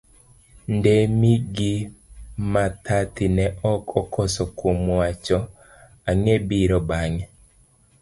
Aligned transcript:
Ndemi 0.75 1.31
gi 1.55 1.73
Mathathi 2.51 3.25
ne 3.35 3.45
ok 3.71 3.87
okoso 4.01 4.43
kuom 4.57 4.79
wacho 4.99 5.37
ang'e 6.09 6.35
biro 6.47 6.79
bange. 6.89 7.25